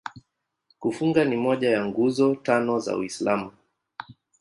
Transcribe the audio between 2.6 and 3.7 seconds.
za Uislamu.